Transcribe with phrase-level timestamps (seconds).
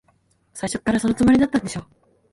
[0.55, 1.85] 最初っから、そのつもりだったんでしょ。